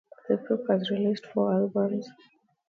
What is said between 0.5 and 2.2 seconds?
has released four albums.